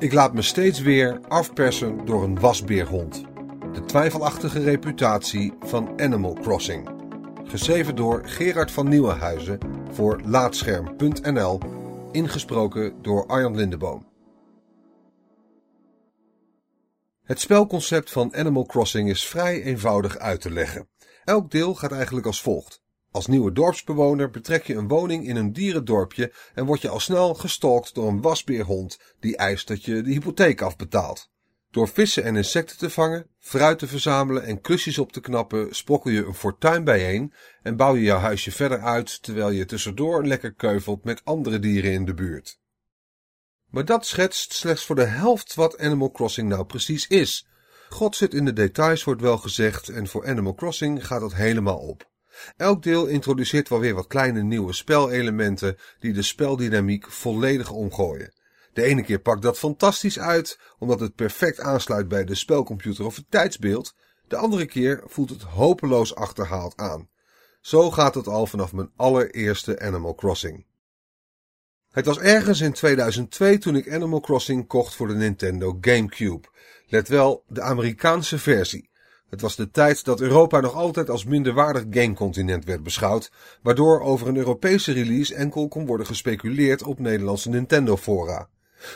[0.00, 3.24] Ik laat me steeds weer afpersen door een wasbeerhond.
[3.72, 6.88] De twijfelachtige reputatie van Animal Crossing.
[7.44, 9.58] Geschreven door Gerard van Nieuwenhuizen
[9.90, 11.60] voor Laatscherm.nl.
[12.12, 14.06] Ingesproken door Arjan Lindeboom.
[17.22, 20.88] Het spelconcept van Animal Crossing is vrij eenvoudig uit te leggen.
[21.24, 22.82] Elk deel gaat eigenlijk als volgt.
[23.12, 27.34] Als nieuwe dorpsbewoner betrek je een woning in een dierendorpje en word je al snel
[27.34, 31.30] gestalkt door een wasbeerhond die eist dat je de hypotheek afbetaalt.
[31.70, 36.10] Door vissen en insecten te vangen, fruit te verzamelen en klusjes op te knappen, sprokkel
[36.10, 40.54] je een fortuin bijeen en bouw je jouw huisje verder uit terwijl je tussendoor lekker
[40.54, 42.58] keuvelt met andere dieren in de buurt.
[43.66, 47.46] Maar dat schetst slechts voor de helft wat Animal Crossing nou precies is.
[47.88, 51.78] God zit in de details, wordt wel gezegd, en voor Animal Crossing gaat dat helemaal
[51.78, 52.09] op.
[52.56, 58.32] Elk deel introduceert wel weer wat kleine nieuwe spelelementen die de speldynamiek volledig omgooien.
[58.72, 63.16] De ene keer pakt dat fantastisch uit, omdat het perfect aansluit bij de spelcomputer of
[63.16, 63.94] het tijdsbeeld.
[64.28, 67.08] De andere keer voelt het hopeloos achterhaald aan.
[67.60, 70.66] Zo gaat het al vanaf mijn allereerste Animal Crossing.
[71.90, 76.48] Het was ergens in 2002 toen ik Animal Crossing kocht voor de Nintendo GameCube.
[76.86, 78.89] Let wel, de Amerikaanse versie.
[79.30, 83.30] Het was de tijd dat Europa nog altijd als minderwaardig gamecontinent werd beschouwd,
[83.62, 88.48] waardoor over een Europese release enkel kon worden gespeculeerd op Nederlandse Nintendo-fora.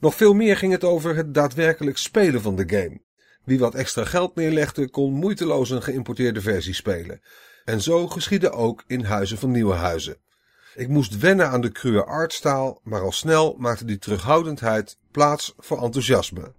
[0.00, 3.00] Nog veel meer ging het over het daadwerkelijk spelen van de game.
[3.44, 7.20] Wie wat extra geld neerlegde, kon moeiteloos een geïmporteerde versie spelen.
[7.64, 10.16] En zo geschiedde ook in Huizen van Nieuwe Huizen.
[10.74, 15.82] Ik moest wennen aan de cruwe artstaal, maar al snel maakte die terughoudendheid plaats voor
[15.82, 16.52] enthousiasme.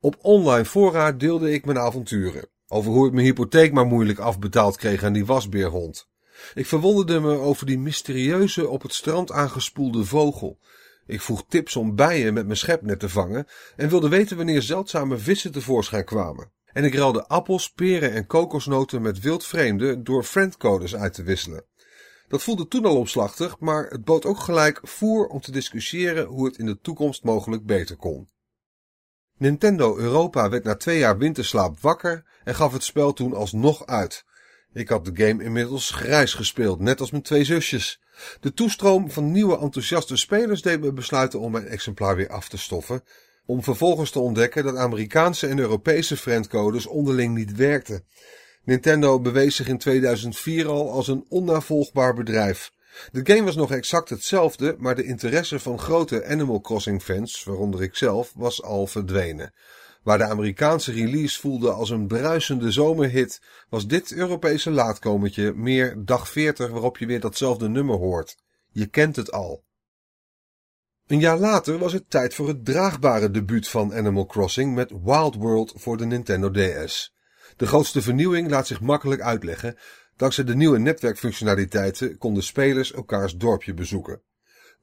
[0.00, 2.48] Op online fora deelde ik mijn avonturen.
[2.68, 6.08] Over hoe ik mijn hypotheek maar moeilijk afbetaald kreeg aan die wasbeerhond.
[6.54, 10.58] Ik verwonderde me over die mysterieuze op het strand aangespoelde vogel.
[11.06, 15.18] Ik vroeg tips om bijen met mijn schepnet te vangen en wilde weten wanneer zeldzame
[15.18, 16.52] vissen tevoorschijn kwamen.
[16.72, 21.64] En ik ruilde appels, peren en kokosnoten met wildvreemden door friendcodes uit te wisselen.
[22.28, 26.46] Dat voelde toen al omslachtig, maar het bood ook gelijk voer om te discussiëren hoe
[26.46, 28.28] het in de toekomst mogelijk beter kon.
[29.38, 34.24] Nintendo Europa werd na twee jaar winterslaap wakker en gaf het spel toen alsnog uit.
[34.72, 38.00] Ik had de game inmiddels grijs gespeeld, net als mijn twee zusjes.
[38.40, 42.58] De toestroom van nieuwe enthousiaste spelers deed me besluiten om mijn exemplaar weer af te
[42.58, 43.02] stoffen,
[43.46, 48.04] om vervolgens te ontdekken dat Amerikaanse en Europese friendcodes onderling niet werkten.
[48.64, 52.70] Nintendo bewees zich in 2004 al als een onnavolgbaar bedrijf.
[53.12, 57.82] De game was nog exact hetzelfde, maar de interesse van grote Animal Crossing fans, waaronder
[57.82, 59.52] ik zelf, was al verdwenen.
[60.02, 66.28] Waar de Amerikaanse release voelde als een bruisende zomerhit, was dit Europese laatkomertje meer dag
[66.28, 68.36] 40 waarop je weer datzelfde nummer hoort.
[68.70, 69.64] Je kent het al.
[71.06, 75.34] Een jaar later was het tijd voor het draagbare debuut van Animal Crossing met Wild
[75.34, 77.14] World voor de Nintendo DS.
[77.56, 79.76] De grootste vernieuwing laat zich makkelijk uitleggen.
[80.16, 84.22] Dankzij de nieuwe netwerkfunctionaliteiten konden spelers elkaars dorpje bezoeken.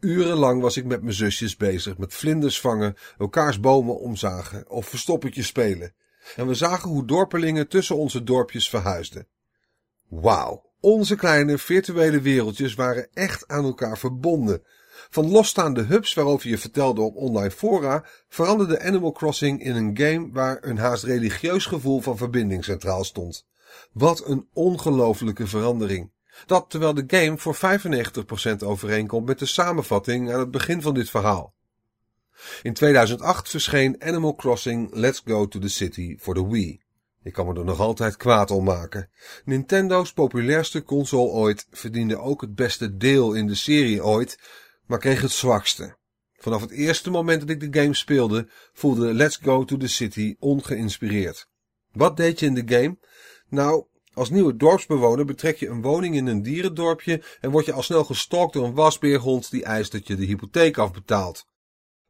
[0.00, 5.42] Urenlang was ik met mijn zusjes bezig met vlinders vangen, elkaars bomen omzagen of verstoppertje
[5.42, 5.94] spelen.
[6.36, 9.26] En we zagen hoe dorpelingen tussen onze dorpjes verhuisden.
[10.08, 14.62] Wauw, onze kleine virtuele wereldjes waren echt aan elkaar verbonden.
[15.10, 20.28] Van losstaande hubs waarover je vertelde op online fora, veranderde Animal Crossing in een game
[20.32, 23.46] waar een haast religieus gevoel van verbinding centraal stond.
[23.92, 26.12] Wat een ongelofelijke verandering.
[26.46, 31.10] Dat terwijl de game voor 95% overeenkomt met de samenvatting aan het begin van dit
[31.10, 31.54] verhaal.
[32.62, 36.82] In 2008 verscheen Animal Crossing Let's Go to the City voor de Wii.
[37.22, 39.10] Ik kan me er nog altijd kwaad om maken.
[39.44, 44.38] Nintendo's populairste console ooit verdiende ook het beste deel in de serie ooit,
[44.86, 45.96] maar kreeg het zwakste.
[46.36, 50.36] Vanaf het eerste moment dat ik de game speelde, voelde Let's Go to the City
[50.38, 51.48] ongeïnspireerd.
[51.92, 52.98] Wat deed je in de game?
[53.52, 57.82] Nou, als nieuwe dorpsbewoner betrek je een woning in een dierendorpje en word je al
[57.82, 61.46] snel gestalkt door een wasbeerhond die eist dat je de hypotheek afbetaalt.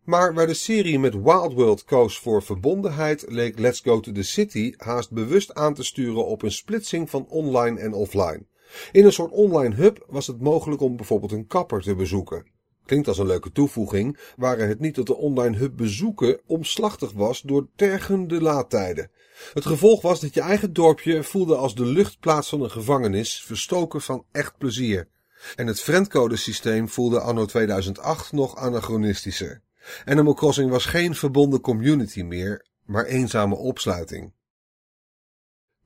[0.05, 4.23] Maar waar de serie met Wild World koos voor verbondenheid, leek Let's Go to the
[4.23, 8.47] City haast bewust aan te sturen op een splitsing van online en offline.
[8.93, 12.52] In een soort online hub was het mogelijk om bijvoorbeeld een kapper te bezoeken.
[12.87, 17.41] Klinkt als een leuke toevoeging, waar het niet dat de online hub bezoeken omslachtig was
[17.41, 19.11] door tergende laadtijden.
[19.55, 24.01] Het gevolg was dat je eigen dorpje voelde als de luchtplaats van een gevangenis, verstoken
[24.01, 25.09] van echt plezier.
[25.57, 29.61] En het friendcode-systeem voelde anno 2008 nog anachronistischer.
[30.05, 34.33] Animal Crossing was geen verbonden community meer, maar eenzame opsluiting.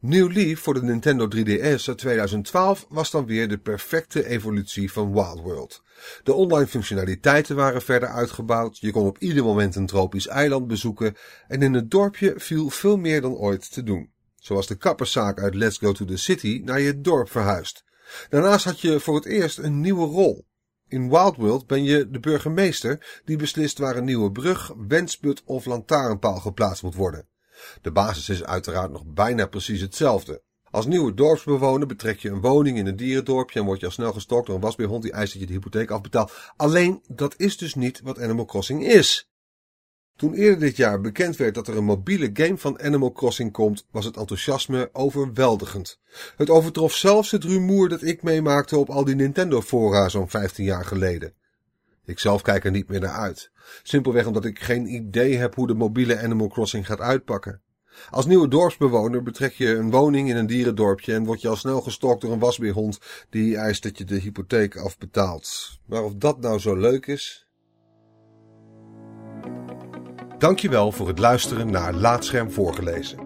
[0.00, 5.12] New Leaf voor de Nintendo 3DS uit 2012 was dan weer de perfecte evolutie van
[5.12, 5.82] Wild World.
[6.22, 11.16] De online functionaliteiten waren verder uitgebouwd, je kon op ieder moment een tropisch eiland bezoeken
[11.48, 14.10] en in het dorpje viel veel meer dan ooit te doen.
[14.34, 17.84] Zoals de kapperszaak uit Let's Go to the City naar je dorp verhuisd.
[18.28, 20.46] Daarnaast had je voor het eerst een nieuwe rol.
[20.88, 25.64] In Wild World ben je de burgemeester die beslist waar een nieuwe brug, wensput of
[25.64, 27.28] lantaarnpaal geplaatst moet worden.
[27.82, 30.42] De basis is uiteraard nog bijna precies hetzelfde.
[30.70, 34.12] Als nieuwe dorpsbewoner betrek je een woning in een dierendorpje en word je al snel
[34.12, 36.32] gestokt door een wasbeerhond die eist dat je de hypotheek afbetaalt.
[36.56, 39.28] Alleen, dat is dus niet wat Animal Crossing is.
[40.16, 43.86] Toen eerder dit jaar bekend werd dat er een mobiele game van Animal Crossing komt,
[43.90, 45.98] was het enthousiasme overweldigend.
[46.36, 50.64] Het overtrof zelfs het rumoer dat ik meemaakte op al die Nintendo fora zo'n 15
[50.64, 51.34] jaar geleden.
[52.06, 53.50] Ik zelf kijk er niet meer naar uit.
[53.82, 57.60] Simpelweg omdat ik geen idee heb hoe de mobiele Animal Crossing gaat uitpakken.
[58.10, 61.80] Als nieuwe dorpsbewoner betrek je een woning in een dierendorpje en word je al snel
[61.80, 62.98] gestalkt door een wasbeerhond
[63.30, 65.78] die eist dat je de hypotheek afbetaalt.
[65.86, 67.46] Maar of dat nou zo leuk is?
[70.38, 73.25] Dankjewel voor het luisteren naar Laatscherm voorgelezen.